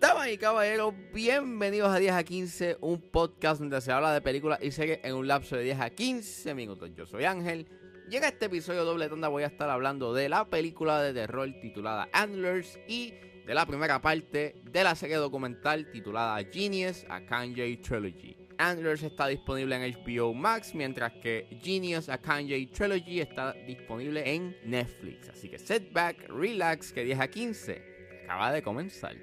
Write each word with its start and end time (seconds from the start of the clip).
Damas 0.00 0.28
y 0.28 0.36
caballeros, 0.36 0.92
bienvenidos 1.14 1.88
a 1.88 2.00
10 2.00 2.12
a 2.12 2.24
15, 2.24 2.78
un 2.80 3.00
podcast 3.00 3.60
donde 3.60 3.80
se 3.80 3.92
habla 3.92 4.12
de 4.12 4.20
películas 4.20 4.58
y 4.60 4.72
series 4.72 4.98
en 5.04 5.14
un 5.14 5.28
lapso 5.28 5.54
de 5.54 5.62
10 5.62 5.78
a 5.78 5.90
15 5.90 6.52
minutos. 6.54 6.90
Yo 6.96 7.06
soy 7.06 7.26
Ángel 7.26 7.68
en 8.16 8.24
este 8.24 8.46
episodio 8.46 8.84
doble 8.84 9.08
tanda 9.08 9.28
voy 9.28 9.44
a 9.44 9.46
estar 9.46 9.70
hablando 9.70 10.12
de 10.12 10.28
la 10.28 10.44
película 10.50 11.00
de 11.00 11.14
terror 11.14 11.48
titulada 11.62 12.08
Antlers 12.12 12.80
y 12.88 13.14
de 13.46 13.54
la 13.54 13.66
primera 13.66 14.02
parte 14.02 14.60
de 14.64 14.82
la 14.82 14.96
serie 14.96 15.14
documental 15.14 15.88
titulada 15.92 16.42
Genius, 16.42 17.06
a 17.08 17.20
Kanye 17.24 17.76
Trilogy. 17.76 18.39
Antlers 18.60 19.02
está 19.02 19.26
disponible 19.26 19.74
en 19.74 19.94
HBO 20.04 20.34
Max, 20.34 20.74
mientras 20.74 21.12
que 21.14 21.46
Genius, 21.62 22.10
a 22.10 22.18
Kanye 22.18 22.66
Trilogy 22.66 23.20
está 23.20 23.54
disponible 23.66 24.22
en 24.24 24.54
Netflix. 24.64 25.30
Así 25.30 25.48
que 25.48 25.58
set 25.58 25.90
back, 25.94 26.28
relax, 26.28 26.92
que 26.92 27.02
10 27.02 27.20
a 27.20 27.28
15 27.28 27.82
acaba 28.24 28.52
de 28.52 28.62
comenzar. 28.62 29.16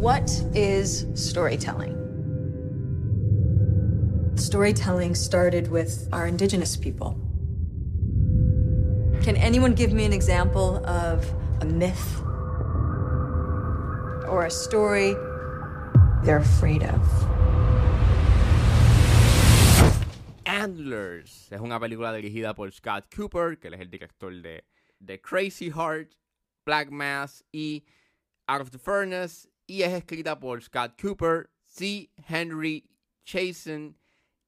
What 0.00 0.30
is 0.54 1.06
storytelling? 1.14 1.94
Storytelling 4.36 5.14
started 5.14 5.68
with 5.70 6.08
our 6.12 6.26
indigenous 6.26 6.76
people. 6.76 7.20
Can 9.22 9.36
anyone 9.36 9.74
give 9.74 9.92
me 9.92 10.04
an 10.04 10.12
example 10.12 10.84
of 10.86 11.26
a 11.60 11.66
myth 11.66 12.22
or 14.28 14.44
a 14.44 14.50
story 14.50 15.14
they're 16.22 16.38
afraid 16.38 16.82
of? 16.82 17.00
Antlers 20.44 21.48
es 21.50 21.60
una 21.60 21.78
película 21.78 22.12
dirigida 22.12 22.54
por 22.54 22.70
Scott 22.72 23.06
Cooper, 23.14 23.58
que 23.58 23.68
es 23.68 23.80
el 23.80 23.90
director 23.90 24.32
de, 24.32 24.64
de 25.00 25.20
Crazy 25.20 25.70
Heart, 25.70 26.14
Black 26.64 26.90
Mass 26.90 27.44
y 27.52 27.84
Out 28.48 28.60
of 28.60 28.70
the 28.70 28.78
Furnace, 28.78 29.48
y 29.66 29.82
es 29.82 29.92
escrita 29.92 30.38
por 30.38 30.62
Scott 30.62 31.00
Cooper, 31.00 31.50
C. 31.64 32.10
Henry 32.28 32.88
Chasen 33.24 33.96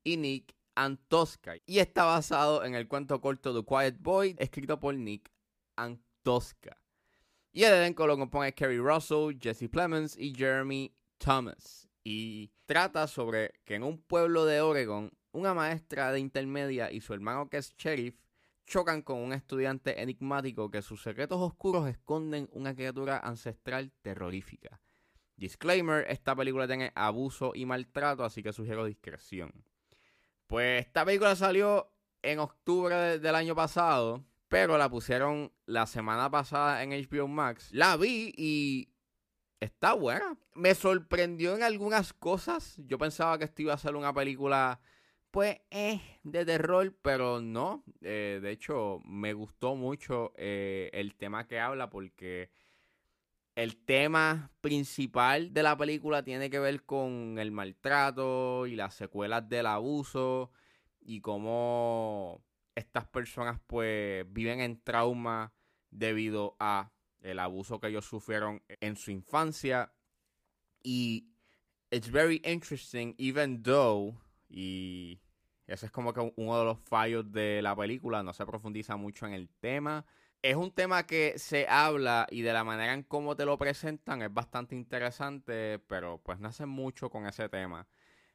y 0.05 0.17
Nick 0.17 0.55
Antosca. 0.77 1.57
Y 1.67 1.81
está 1.81 2.05
basado 2.05 2.65
en 2.65 2.75
el 2.75 2.87
cuento 2.87 3.21
corto 3.21 3.55
The 3.55 3.67
Quiet 3.67 3.99
Boy, 4.01 4.37
escrito 4.39 4.79
por 4.79 4.95
Nick 4.95 5.31
Antosca. 5.77 6.77
Y 7.53 7.65
el 7.65 7.73
elenco 7.75 8.07
lo 8.07 8.17
compone 8.17 8.53
Kerry 8.55 8.79
Russell, 8.79 9.39
Jesse 9.41 9.69
Plemons 9.71 10.17
y 10.17 10.35
Jeremy 10.35 10.95
Thomas. 11.19 11.89
Y 12.05 12.51
trata 12.67 13.07
sobre 13.07 13.53
que 13.65 13.75
en 13.75 13.83
un 13.83 13.99
pueblo 14.01 14.45
de 14.45 14.61
Oregon, 14.61 15.11
una 15.33 15.55
maestra 15.55 16.13
de 16.13 16.21
intermedia 16.21 16.91
y 16.93 17.01
su 17.01 17.13
hermano 17.15 17.49
que 17.49 17.59
es 17.59 17.75
sheriff 17.77 18.17
chocan 18.67 19.03
con 19.03 19.19
un 19.19 19.33
estudiante 19.33 20.01
enigmático 20.03 20.71
que 20.71 20.83
sus 20.83 21.03
secretos 21.03 21.41
oscuros 21.41 21.89
esconden 21.89 22.49
una 22.53 22.75
criatura 22.75 23.19
ancestral 23.19 23.91
terrorífica. 24.03 24.81
Disclaimer, 25.37 26.05
esta 26.11 26.35
película 26.37 26.67
tiene 26.67 26.93
abuso 26.95 27.53
y 27.55 27.65
maltrato, 27.65 28.25
así 28.25 28.43
que 28.43 28.53
sugiero 28.53 28.85
discreción. 28.85 29.53
Pues 30.47 30.85
esta 30.85 31.05
película 31.05 31.35
salió 31.37 31.91
en 32.23 32.41
octubre 32.41 32.95
de- 32.95 33.19
del 33.21 33.35
año 33.35 33.55
pasado, 33.55 34.25
pero 34.49 34.79
la 34.79 34.89
pusieron 34.89 35.53
la 35.67 35.87
semana 35.87 36.31
pasada 36.31 36.83
en 36.83 36.91
HBO 36.91 37.29
Max. 37.29 37.69
La 37.73 37.97
vi 37.97 38.33
y 38.37 38.89
está 39.61 39.93
buena. 39.93 40.37
Me 40.55 40.75
sorprendió 40.75 41.55
en 41.55 41.63
algunas 41.63 42.13
cosas. 42.13 42.77
Yo 42.87 42.99
pensaba 42.99 43.39
que 43.39 43.45
esto 43.45 43.63
iba 43.63 43.75
a 43.75 43.79
ser 43.79 43.95
una 43.95 44.13
película, 44.13 44.81
pues, 45.31 45.59
eh, 45.71 46.01
de 46.23 46.45
terror, 46.47 46.97
pero 47.03 47.41
no. 47.41 47.85
Eh, 48.01 48.41
de 48.43 48.51
hecho, 48.51 49.01
me 49.05 49.35
gustó 49.35 49.75
mucho 49.75 50.33
eh, 50.37 50.91
el 50.95 51.15
tema 51.15 51.47
que 51.47 51.61
habla 51.61 51.91
porque 51.91 52.51
el 53.55 53.77
tema 53.77 54.51
principal 54.61 55.53
de 55.53 55.63
la 55.63 55.77
película 55.77 56.23
tiene 56.23 56.49
que 56.49 56.61
ver 56.61 56.85
con 56.85 57.39
el 57.39 57.51
maltrato 57.51 58.67
y 58.67 58.77
las 58.77 58.95
secuelas 58.95 59.49
del 59.49 59.67
abuso 59.67 60.53
y 61.01 61.21
cómo 61.21 62.41
estas 62.79 63.07
personas 63.07 63.61
pues 63.67 64.25
viven 64.33 64.61
en 64.61 64.81
trauma 64.83 65.53
debido 65.91 66.57
a 66.59 66.93
el 67.21 67.39
abuso 67.39 67.81
que 67.81 67.89
ellos 67.89 68.07
sufrieron 68.07 68.63
en 68.81 68.97
su 68.97 69.11
infancia 69.11 69.93
y 70.83 71.29
it's 71.91 72.11
very 72.11 72.41
interesting 72.45 73.15
even 73.19 73.63
though 73.63 74.15
y 74.49 75.21
ese 75.67 75.87
es 75.87 75.93
como 75.93 76.13
que 76.13 76.33
uno 76.37 76.59
de 76.59 76.65
los 76.65 76.79
fallos 76.79 77.31
de 77.31 77.61
la 77.61 77.77
película 77.77 78.23
no 78.23 78.33
se 78.33 78.47
profundiza 78.47 78.97
mucho 78.97 79.27
en 79.27 79.33
el 79.33 79.49
tema 79.49 80.07
es 80.43 80.55
un 80.55 80.71
tema 80.73 81.05
que 81.05 81.39
se 81.39 81.67
habla 81.69 82.27
y 82.31 82.43
de 82.43 82.53
la 82.53 82.65
manera 82.65 82.93
en 82.93 83.03
cómo 83.03 83.35
te 83.35 83.45
lo 83.45 83.59
presentan 83.59 84.23
es 84.23 84.33
bastante 84.33 84.77
interesante, 84.77 85.81
pero 85.81 86.21
pues 86.23 86.39
no 86.39 86.49
hacen 86.49 86.69
mucho 86.69 87.11
con 87.11 87.27
ese 87.27 87.49
tema. 87.49 87.89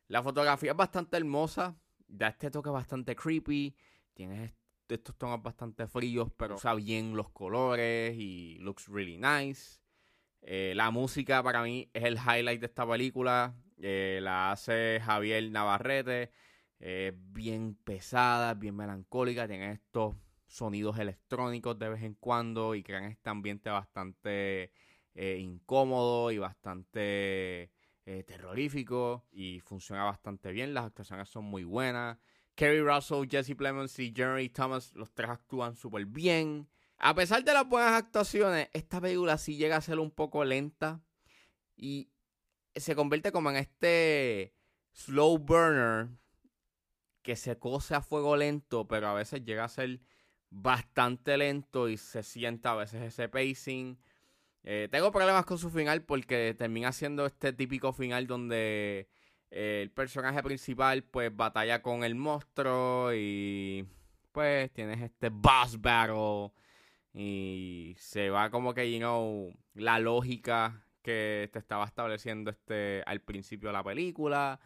La 0.07 0.21
fotografía 0.21 0.71
es 0.71 0.77
bastante 0.77 1.15
hermosa, 1.15 1.77
da 2.07 2.27
este 2.27 2.51
toque 2.51 2.69
bastante 2.69 3.15
creepy, 3.15 3.75
tienes 4.13 4.49
est- 4.51 4.57
estos 4.89 5.15
tonos 5.17 5.41
bastante 5.41 5.87
fríos, 5.87 6.29
pero 6.37 6.55
usa 6.55 6.73
bien 6.75 7.15
los 7.15 7.29
colores 7.31 8.15
y 8.17 8.57
looks 8.59 8.87
really 8.87 9.17
nice. 9.17 9.79
Eh, 10.41 10.73
la 10.75 10.91
música 10.91 11.41
para 11.41 11.63
mí 11.63 11.89
es 11.93 12.03
el 12.03 12.15
highlight 12.17 12.59
de 12.59 12.65
esta 12.67 12.87
película, 12.87 13.55
eh, 13.77 14.19
la 14.21 14.51
hace 14.51 14.99
Javier 15.03 15.49
Navarrete, 15.49 16.31
eh, 16.79 17.13
bien 17.15 17.75
pesada, 17.83 18.53
bien 18.53 18.75
melancólica, 18.75 19.47
tiene 19.47 19.71
estos 19.71 20.15
sonidos 20.47 20.99
electrónicos 20.99 21.79
de 21.79 21.89
vez 21.89 22.03
en 22.03 22.15
cuando 22.15 22.75
y 22.75 22.83
crean 22.83 23.05
este 23.05 23.29
ambiente 23.29 23.69
bastante 23.69 24.71
eh, 25.15 25.37
incómodo 25.39 26.29
y 26.31 26.37
bastante 26.37 27.71
terrorífico 28.27 29.23
y 29.31 29.61
funciona 29.61 30.03
bastante 30.03 30.51
bien, 30.51 30.73
las 30.73 30.85
actuaciones 30.85 31.29
son 31.29 31.45
muy 31.45 31.63
buenas. 31.63 32.17
Kerry 32.55 32.81
Russell, 32.81 33.27
Jesse 33.29 33.55
Plemons 33.55 33.97
y 33.99 34.13
Jeremy 34.15 34.49
Thomas, 34.49 34.93
los 34.93 35.11
tres 35.13 35.29
actúan 35.29 35.75
súper 35.75 36.05
bien. 36.05 36.67
A 36.97 37.15
pesar 37.15 37.43
de 37.43 37.53
las 37.53 37.67
buenas 37.67 37.93
actuaciones, 37.93 38.69
esta 38.73 39.01
película 39.01 39.37
sí 39.37 39.57
llega 39.57 39.77
a 39.77 39.81
ser 39.81 39.99
un 39.99 40.11
poco 40.11 40.45
lenta 40.45 41.01
y 41.75 42.09
se 42.75 42.95
convierte 42.95 43.31
como 43.31 43.49
en 43.49 43.57
este 43.57 44.53
slow 44.93 45.37
burner 45.37 46.09
que 47.21 47.35
se 47.35 47.57
cose 47.57 47.95
a 47.95 48.01
fuego 48.01 48.35
lento, 48.35 48.87
pero 48.87 49.07
a 49.07 49.13
veces 49.13 49.43
llega 49.43 49.63
a 49.63 49.69
ser 49.69 50.01
bastante 50.49 51.37
lento 51.37 51.89
y 51.89 51.97
se 51.97 52.21
sienta 52.21 52.71
a 52.71 52.75
veces 52.75 53.01
ese 53.01 53.29
pacing. 53.29 53.97
Eh, 54.63 54.87
tengo 54.91 55.11
problemas 55.11 55.45
con 55.45 55.57
su 55.57 55.69
final 55.69 56.03
porque 56.03 56.53
termina 56.57 56.91
siendo 56.91 57.25
este 57.25 57.53
típico 57.53 57.91
final 57.91 58.27
donde 58.27 59.09
el 59.53 59.91
personaje 59.91 60.41
principal 60.41 61.03
pues 61.03 61.35
batalla 61.35 61.81
con 61.81 62.03
el 62.03 62.15
monstruo 62.15 63.13
y 63.13 63.87
pues 64.31 64.71
tienes 64.73 65.01
este 65.01 65.29
boss 65.29 65.79
battle 65.79 66.51
y 67.13 67.95
se 67.97 68.31
va 68.31 68.49
como 68.49 68.73
que, 68.73 68.91
you 68.91 68.97
know, 68.97 69.53
la 69.75 69.99
lógica 69.99 70.83
que 71.03 71.49
te 71.53 71.59
estaba 71.59 71.85
estableciendo 71.85 72.49
este 72.49 73.03
al 73.05 73.21
principio 73.21 73.69
de 73.69 73.73
la 73.73 73.83
película. 73.83 74.59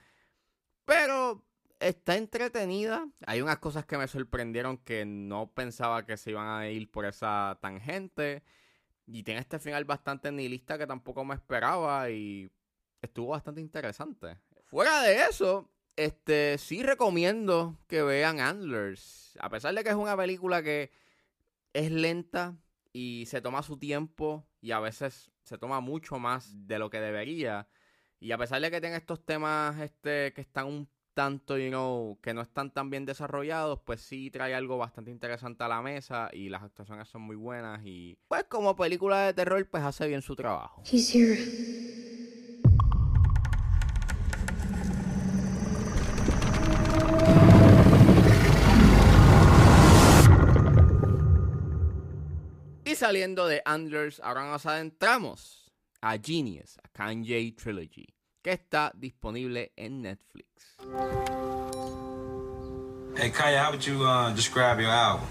Pero 0.85 1.43
está 1.79 2.15
entretenida. 2.15 3.09
Hay 3.25 3.41
unas 3.41 3.59
cosas 3.59 3.85
que 3.85 3.97
me 3.97 4.07
sorprendieron 4.07 4.77
que 4.77 5.05
no 5.05 5.51
pensaba 5.51 6.05
que 6.05 6.15
se 6.15 6.31
iban 6.31 6.47
a 6.47 6.69
ir 6.69 6.89
por 6.89 7.05
esa 7.05 7.57
tangente. 7.61 8.43
Y 9.05 9.23
tiene 9.23 9.41
este 9.41 9.59
final 9.59 9.85
bastante 9.85 10.31
nihilista 10.31 10.77
que 10.77 10.87
tampoco 10.87 11.25
me 11.25 11.35
esperaba 11.35 12.09
y 12.09 12.49
estuvo 13.01 13.29
bastante 13.29 13.61
interesante. 13.61 14.37
Fuera 14.67 15.02
de 15.02 15.23
eso, 15.29 15.69
este 15.96 16.58
sí 16.58 16.84
recomiendo 16.84 17.78
que 17.87 18.03
vean 18.03 18.41
Antlers. 18.41 19.37
A 19.40 19.49
pesar 19.49 19.73
de 19.73 19.84
que 19.84 19.90
es 19.90 19.96
una 19.96 20.17
película 20.17 20.61
que 20.61 20.91
es 21.72 21.90
lenta 21.90 22.58
y 22.91 23.25
se 23.28 23.41
toma 23.41 23.64
su 23.64 23.78
tiempo 23.78 24.46
y 24.59 24.72
a 24.72 24.79
veces 24.79 25.31
se 25.43 25.58
toma 25.58 25.79
mucho 25.79 26.19
más 26.19 26.67
de 26.67 26.79
lo 26.79 26.90
que 26.90 26.99
debería. 26.99 27.69
Y 28.19 28.34
a 28.34 28.37
pesar 28.37 28.61
de 28.61 28.69
que 28.69 28.81
tenga 28.81 28.97
estos 28.97 29.25
temas 29.25 29.79
este, 29.79 30.34
que 30.34 30.41
están 30.41 30.67
un 30.67 30.90
tanto, 31.14 31.58
you 31.58 31.69
know, 31.69 32.19
que 32.22 32.34
no 32.34 32.41
están 32.41 32.73
tan 32.73 32.90
bien 32.90 33.05
desarrollados, 33.05 33.79
pues 33.85 34.02
sí 34.02 34.29
trae 34.31 34.53
algo 34.53 34.78
bastante 34.78 35.11
interesante 35.11 35.64
a 35.64 35.69
la 35.69 35.81
mesa 35.81 36.29
y 36.34 36.49
las 36.49 36.61
actuaciones 36.61 37.08
son 37.08 37.22
muy 37.22 37.35
buenas 37.37 37.81
y 37.85 38.19
pues 38.28 38.43
como 38.43 38.75
película 38.75 39.25
de 39.25 39.34
terror 39.34 39.66
pues 39.69 39.84
hace 39.84 40.08
bien 40.08 40.22
su 40.22 40.35
trabajo. 40.35 40.84
He's 40.91 41.16
here. 41.16 42.06
Saliendo 53.07 53.47
de 53.47 53.61
Antlers, 53.63 54.19
ahora 54.19 54.51
nos 54.51 54.65
adentramos 54.65 55.71
a 56.01 56.17
Genius, 56.17 56.77
a 56.83 56.89
Kanye 56.89 57.53
Trilogy, 57.55 58.05
que 58.43 58.51
está 58.51 58.91
disponible 58.93 59.71
en 59.77 60.01
Netflix. 60.01 60.75
Hey 63.15 63.31
Kanye, 63.31 63.57
how 63.57 63.71
would 63.71 63.85
you 63.85 64.03
uh, 64.03 64.33
describe 64.35 64.81
your 64.81 64.91
album? 64.91 65.25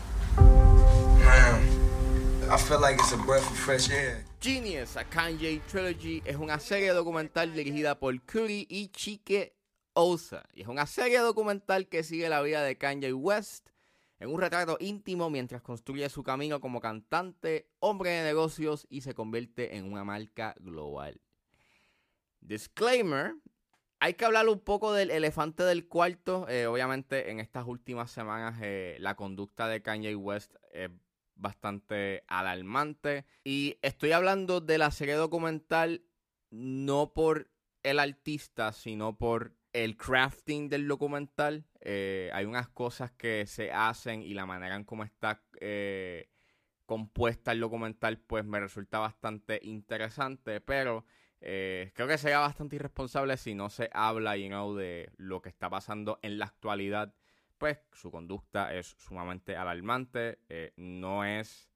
Man, 1.18 1.60
I 2.50 2.56
feel 2.56 2.80
like 2.80 2.94
it's 2.98 3.12
a 3.12 3.18
breath 3.18 3.46
of 3.46 3.58
fresh 3.58 3.90
air. 3.90 4.24
Genius, 4.40 4.96
a 4.96 5.04
Kanye 5.04 5.60
Trilogy, 5.68 6.22
es 6.24 6.36
una 6.36 6.58
serie 6.58 6.94
documental 6.94 7.52
dirigida 7.52 7.98
por 7.98 8.14
Curry 8.24 8.66
y 8.70 8.88
Chike 8.88 9.52
Osa. 9.92 10.44
Y 10.54 10.62
es 10.62 10.68
una 10.68 10.86
serie 10.86 11.18
documental 11.18 11.88
que 11.88 12.02
sigue 12.02 12.30
la 12.30 12.40
vida 12.40 12.62
de 12.62 12.78
Kanye 12.78 13.12
West 13.12 13.68
en 14.18 14.32
un 14.32 14.40
retrato 14.40 14.76
íntimo 14.80 15.30
mientras 15.30 15.62
construye 15.62 16.08
su 16.08 16.22
camino 16.22 16.60
como 16.60 16.80
cantante, 16.80 17.68
hombre 17.80 18.10
de 18.10 18.24
negocios 18.24 18.86
y 18.88 19.02
se 19.02 19.14
convierte 19.14 19.76
en 19.76 19.90
una 19.90 20.04
marca 20.04 20.54
global. 20.58 21.20
Disclaimer, 22.40 23.34
hay 23.98 24.14
que 24.14 24.24
hablar 24.24 24.48
un 24.48 24.60
poco 24.60 24.92
del 24.92 25.10
elefante 25.10 25.62
del 25.62 25.88
cuarto. 25.88 26.48
Eh, 26.48 26.66
obviamente 26.66 27.30
en 27.30 27.40
estas 27.40 27.66
últimas 27.66 28.10
semanas 28.10 28.58
eh, 28.62 28.96
la 29.00 29.16
conducta 29.16 29.68
de 29.68 29.82
Kanye 29.82 30.14
West 30.14 30.54
es 30.72 30.90
bastante 31.34 32.24
alarmante. 32.28 33.26
Y 33.44 33.78
estoy 33.82 34.12
hablando 34.12 34.60
de 34.60 34.78
la 34.78 34.90
serie 34.90 35.14
documental 35.14 36.04
no 36.50 37.12
por 37.12 37.50
el 37.82 37.98
artista, 37.98 38.72
sino 38.72 39.16
por 39.16 39.56
el 39.72 39.96
crafting 39.96 40.68
del 40.68 40.88
documental. 40.88 41.66
Eh, 41.88 42.30
hay 42.32 42.46
unas 42.46 42.66
cosas 42.66 43.12
que 43.12 43.46
se 43.46 43.70
hacen 43.70 44.20
y 44.20 44.34
la 44.34 44.44
manera 44.44 44.74
en 44.74 44.82
cómo 44.82 45.04
está 45.04 45.44
eh, 45.60 46.28
compuesta 46.84 47.52
el 47.52 47.60
documental, 47.60 48.18
pues 48.18 48.44
me 48.44 48.58
resulta 48.58 48.98
bastante 48.98 49.60
interesante, 49.62 50.60
pero 50.60 51.04
eh, 51.40 51.92
creo 51.94 52.08
que 52.08 52.18
sería 52.18 52.40
bastante 52.40 52.74
irresponsable 52.74 53.36
si 53.36 53.54
no 53.54 53.70
se 53.70 53.88
habla 53.92 54.36
you 54.36 54.48
know, 54.48 54.74
de 54.74 55.12
lo 55.16 55.40
que 55.40 55.48
está 55.48 55.70
pasando 55.70 56.18
en 56.22 56.40
la 56.40 56.46
actualidad. 56.46 57.14
Pues 57.56 57.78
su 57.92 58.10
conducta 58.10 58.74
es 58.74 58.96
sumamente 58.98 59.54
alarmante, 59.56 60.40
no 60.74 61.24
es 61.24 61.70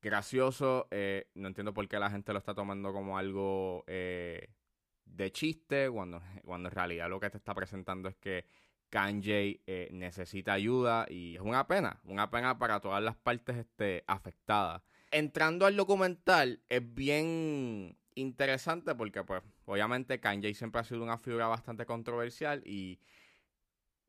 gracioso, 0.00 0.86
no 1.34 1.48
entiendo 1.48 1.74
por 1.74 1.88
qué 1.88 1.98
la 1.98 2.10
gente 2.10 2.32
lo 2.32 2.38
está 2.38 2.54
tomando 2.54 2.92
como 2.92 3.18
algo 3.18 3.84
de 3.86 5.32
chiste, 5.32 5.90
cuando, 5.90 6.22
cuando 6.44 6.68
en 6.68 6.74
realidad 6.76 7.10
lo 7.10 7.18
que 7.18 7.28
te 7.28 7.38
está 7.38 7.54
presentando 7.54 8.08
es 8.08 8.16
que 8.16 8.46
Kanye 8.90 9.60
eh, 9.66 9.88
necesita 9.92 10.52
ayuda 10.54 11.06
y 11.08 11.36
es 11.36 11.40
una 11.40 11.66
pena, 11.66 12.00
una 12.04 12.30
pena 12.30 12.58
para 12.58 12.80
todas 12.80 13.02
las 13.02 13.16
partes 13.16 13.56
este, 13.56 14.04
afectadas. 14.06 14.82
Entrando 15.10 15.66
al 15.66 15.76
documental, 15.76 16.62
es 16.68 16.94
bien 16.94 17.96
interesante 18.14 18.94
porque, 18.94 19.24
pues, 19.24 19.42
obviamente 19.64 20.20
Kanye 20.20 20.54
siempre 20.54 20.80
ha 20.80 20.84
sido 20.84 21.02
una 21.02 21.18
figura 21.18 21.46
bastante 21.46 21.86
controversial 21.86 22.62
y 22.66 23.00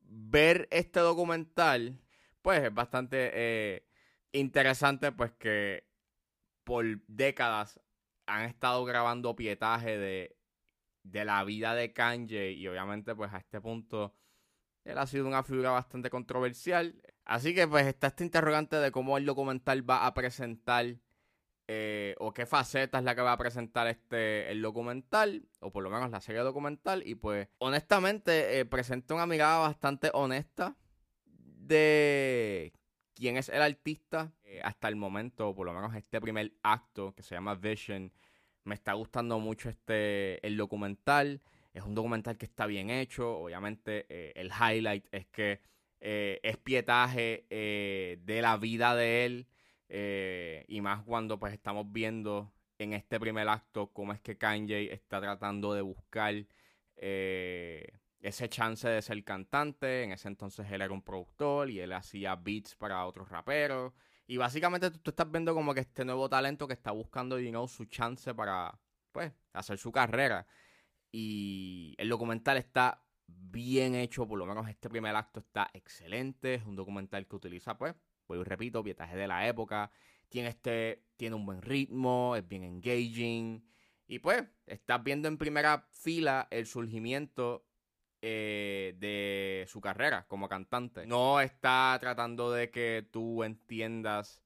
ver 0.00 0.68
este 0.70 1.00
documental, 1.00 1.98
pues, 2.42 2.62
es 2.62 2.74
bastante 2.74 3.30
eh, 3.32 3.86
interesante, 4.32 5.12
pues, 5.12 5.32
que 5.32 5.84
por 6.64 6.84
décadas 7.06 7.80
han 8.26 8.44
estado 8.44 8.84
grabando 8.84 9.34
pietaje 9.34 9.98
de 9.98 10.40
de 11.02 11.24
la 11.24 11.42
vida 11.44 11.74
de 11.74 11.92
Kanye 11.92 12.52
y 12.52 12.66
obviamente 12.68 13.14
pues 13.14 13.32
a 13.32 13.38
este 13.38 13.60
punto 13.60 14.14
él 14.90 14.98
ha 14.98 15.06
sido 15.06 15.26
una 15.26 15.42
figura 15.42 15.70
bastante 15.70 16.10
controversial. 16.10 17.02
Así 17.24 17.54
que 17.54 17.66
pues 17.68 17.86
está 17.86 18.08
este 18.08 18.24
interrogante 18.24 18.76
de 18.76 18.90
cómo 18.90 19.16
el 19.16 19.26
documental 19.26 19.88
va 19.88 20.06
a 20.06 20.14
presentar 20.14 20.96
eh, 21.68 22.16
o 22.18 22.32
qué 22.32 22.46
faceta 22.46 22.98
es 22.98 23.04
la 23.04 23.14
que 23.14 23.22
va 23.22 23.32
a 23.32 23.38
presentar 23.38 23.86
este 23.86 24.50
el 24.50 24.60
documental 24.60 25.46
o 25.60 25.70
por 25.70 25.84
lo 25.84 25.90
menos 25.90 26.10
la 26.10 26.20
serie 26.20 26.40
documental 26.40 27.06
y 27.06 27.14
pues 27.14 27.48
honestamente 27.58 28.58
eh, 28.58 28.64
presenta 28.64 29.14
una 29.14 29.26
mirada 29.26 29.58
bastante 29.58 30.10
honesta 30.12 30.76
de 31.26 32.72
quién 33.14 33.36
es 33.36 33.48
el 33.50 33.62
artista 33.62 34.32
eh, 34.42 34.60
hasta 34.64 34.88
el 34.88 34.96
momento, 34.96 35.54
por 35.54 35.64
lo 35.66 35.72
menos 35.72 35.94
este 35.94 36.20
primer 36.20 36.52
acto 36.64 37.14
que 37.14 37.22
se 37.22 37.36
llama 37.36 37.54
Vision 37.54 38.12
me 38.64 38.74
está 38.74 38.94
gustando 38.94 39.38
mucho 39.38 39.68
este 39.68 40.44
el 40.44 40.56
documental. 40.56 41.40
Es 41.72 41.84
un 41.84 41.94
documental 41.94 42.36
que 42.36 42.46
está 42.46 42.66
bien 42.66 42.90
hecho. 42.90 43.38
Obviamente, 43.38 44.06
eh, 44.08 44.32
el 44.36 44.50
highlight 44.50 45.06
es 45.12 45.26
que 45.26 45.60
eh, 46.00 46.40
es 46.42 46.56
pietaje 46.56 47.46
eh, 47.50 48.18
de 48.22 48.42
la 48.42 48.56
vida 48.56 48.94
de 48.94 49.24
él. 49.24 49.46
y 50.68 50.80
más 50.80 51.02
cuando 51.02 51.38
pues 51.38 51.52
estamos 51.52 51.90
viendo 51.92 52.52
en 52.78 52.92
este 52.94 53.18
primer 53.20 53.48
acto 53.48 53.92
cómo 53.92 54.12
es 54.12 54.20
que 54.20 54.38
Kanye 54.38 54.92
está 54.92 55.20
tratando 55.20 55.74
de 55.74 55.82
buscar 55.82 56.34
ese 56.96 58.48
chance 58.48 58.88
de 58.88 59.02
ser 59.02 59.22
cantante. 59.24 60.04
En 60.04 60.12
ese 60.12 60.28
entonces 60.28 60.66
él 60.70 60.82
era 60.82 60.92
un 60.92 61.02
productor 61.02 61.70
y 61.70 61.80
él 61.80 61.92
hacía 61.92 62.36
beats 62.36 62.74
para 62.76 63.04
otros 63.06 63.28
raperos. 63.28 63.92
Y 64.30 64.36
básicamente 64.36 64.92
tú, 64.92 65.10
estás 65.10 65.28
viendo 65.28 65.54
como 65.54 65.74
que 65.74 65.80
este 65.80 66.04
nuevo 66.04 66.28
talento 66.28 66.68
que 66.68 66.74
está 66.74 66.92
buscando, 66.92 67.40
you 67.40 67.66
su 67.66 67.84
chance 67.86 68.32
para, 68.32 68.78
pues, 69.10 69.32
hacer 69.52 69.76
su 69.76 69.90
carrera. 69.90 70.46
Y 71.12 71.94
el 71.98 72.08
documental 72.08 72.56
está 72.56 73.02
bien 73.26 73.94
hecho, 73.94 74.26
por 74.26 74.38
lo 74.38 74.46
menos 74.46 74.68
este 74.68 74.88
primer 74.88 75.14
acto 75.16 75.40
está 75.40 75.70
excelente. 75.74 76.54
Es 76.54 76.64
un 76.64 76.76
documental 76.76 77.26
que 77.26 77.36
utiliza, 77.36 77.76
pues, 77.76 77.94
pues 78.26 78.46
repito, 78.46 78.82
pietaje 78.82 79.16
de 79.16 79.26
la 79.26 79.46
época. 79.48 79.90
Tiene 80.28 80.48
este, 80.50 81.04
tiene 81.16 81.36
un 81.36 81.46
buen 81.46 81.62
ritmo, 81.62 82.36
es 82.36 82.46
bien 82.46 82.64
engaging. 82.64 83.64
Y 84.06 84.18
pues, 84.18 84.44
estás 84.66 85.02
viendo 85.02 85.28
en 85.28 85.38
primera 85.38 85.88
fila 85.92 86.48
el 86.50 86.66
surgimiento 86.66 87.64
eh, 88.22 88.94
de 88.98 89.66
su 89.68 89.80
carrera 89.80 90.26
como 90.28 90.48
cantante. 90.48 91.06
No 91.06 91.40
está 91.40 91.96
tratando 92.00 92.52
de 92.52 92.70
que 92.70 93.08
tú 93.10 93.42
entiendas 93.44 94.42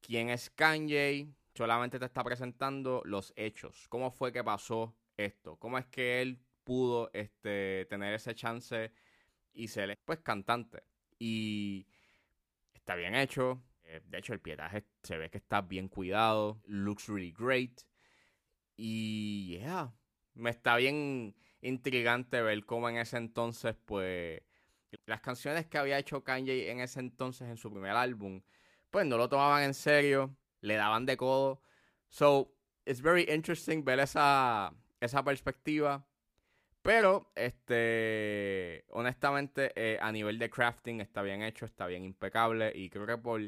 quién 0.00 0.28
es 0.30 0.50
Kanye, 0.50 1.34
solamente 1.54 1.98
te 1.98 2.04
está 2.04 2.24
presentando 2.24 3.02
los 3.04 3.32
hechos. 3.36 3.86
¿Cómo 3.88 4.10
fue 4.10 4.32
que 4.32 4.42
pasó 4.44 4.94
esto? 5.16 5.56
¿Cómo 5.56 5.78
es 5.78 5.86
que 5.86 6.22
él 6.22 6.40
pudo 6.64 7.10
este, 7.12 7.86
tener 7.86 8.14
ese 8.14 8.34
chance 8.34 8.92
y 9.52 9.68
ser 9.68 9.98
pues 10.04 10.20
cantante? 10.20 10.82
Y 11.18 11.86
está 12.74 12.94
bien 12.94 13.14
hecho. 13.14 13.62
Eh, 13.84 14.00
de 14.04 14.18
hecho, 14.18 14.32
el 14.32 14.40
pietaje 14.40 14.84
se 15.02 15.16
ve 15.16 15.30
que 15.30 15.38
está 15.38 15.62
bien 15.62 15.88
cuidado. 15.88 16.60
Looks 16.66 17.08
really 17.08 17.32
great. 17.32 17.82
Y 18.76 19.58
yeah, 19.58 19.92
me 20.34 20.50
está 20.50 20.76
bien 20.76 21.34
intrigante 21.60 22.42
ver 22.42 22.64
cómo 22.64 22.88
en 22.88 22.98
ese 22.98 23.16
entonces, 23.16 23.74
pues, 23.84 24.42
las 25.06 25.20
canciones 25.20 25.66
que 25.66 25.78
había 25.78 25.98
hecho 25.98 26.24
Kanye 26.24 26.70
en 26.70 26.80
ese 26.80 27.00
entonces 27.00 27.48
en 27.48 27.56
su 27.56 27.70
primer 27.70 27.92
álbum, 27.92 28.42
pues 28.90 29.06
no 29.06 29.16
lo 29.16 29.28
tomaban 29.28 29.62
en 29.64 29.74
serio, 29.74 30.36
le 30.60 30.74
daban 30.74 31.06
de 31.06 31.16
codo. 31.16 31.60
So, 32.08 32.54
it's 32.84 33.00
very 33.00 33.24
interesting 33.28 33.84
ver 33.84 34.00
esa, 34.00 34.72
esa 35.00 35.24
perspectiva. 35.24 36.06
Pero, 36.82 37.32
este, 37.34 38.84
honestamente, 38.90 39.72
eh, 39.74 39.98
a 40.00 40.12
nivel 40.12 40.38
de 40.38 40.50
crafting 40.50 41.00
está 41.00 41.22
bien 41.22 41.42
hecho, 41.42 41.66
está 41.66 41.86
bien 41.86 42.04
impecable. 42.04 42.72
Y 42.74 42.90
creo 42.90 43.06
que 43.06 43.18
por 43.18 43.40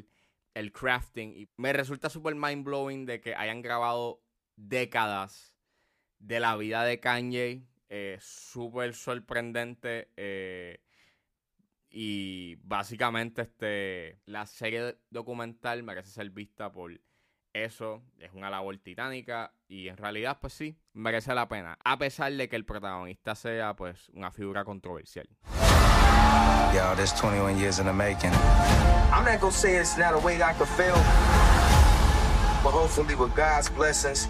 el 0.53 0.71
crafting, 0.73 1.33
y 1.37 1.49
me 1.55 1.71
resulta 1.71 2.09
súper 2.09 2.35
mind 2.35 2.65
blowing 2.65 3.05
de 3.05 3.21
que 3.21 3.35
hayan 3.35 3.61
grabado 3.61 4.21
décadas 4.57 5.55
de 6.17 6.41
la 6.41 6.57
vida 6.57 6.83
de 6.83 6.99
Kanye 6.99 7.63
eh, 7.87 8.17
súper 8.19 8.93
sorprendente. 8.93 10.11
Eh, 10.17 10.81
y 11.89 12.55
básicamente 12.61 13.43
este, 13.43 14.19
la 14.25 14.45
serie 14.45 14.97
documental 15.09 15.81
merece 15.83 16.11
ser 16.11 16.29
vista 16.29 16.71
por 16.71 16.99
eso. 17.53 18.01
Es 18.19 18.31
una 18.33 18.49
labor 18.49 18.77
titánica 18.77 19.53
y 19.67 19.87
en 19.87 19.97
realidad 19.97 20.37
pues 20.39 20.53
sí, 20.53 20.77
merece 20.93 21.33
la 21.33 21.47
pena. 21.47 21.77
A 21.83 21.97
pesar 21.97 22.31
de 22.33 22.49
que 22.49 22.55
el 22.55 22.65
protagonista 22.65 23.35
sea 23.35 23.75
pues 23.75 24.09
una 24.09 24.31
figura 24.31 24.63
controversial. 24.63 25.27
Yo, 26.73 26.95
this 26.95 27.13
21 27.13 27.57
years 27.57 27.79
in 27.79 27.85
the 27.85 27.93
making. 27.93 28.31
I'm 29.11 29.25
not 29.25 29.39
gonna 29.41 29.51
say 29.51 29.77
it's 29.77 29.97
not 29.97 30.13
a 30.13 30.19
way 30.19 30.35
I 30.35 30.53
could 30.53 30.67
feel, 30.67 30.93
but 32.63 32.71
hopefully 32.71 33.15
with 33.15 33.35
God's 33.35 33.69
blessings, 33.69 34.29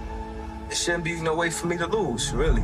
it 0.70 0.78
shouldn't 0.78 1.04
be 1.04 1.20
no 1.20 1.36
way 1.36 1.50
for 1.50 1.68
me 1.68 1.78
to 1.78 1.88
lose, 1.88 2.34
really. 2.34 2.64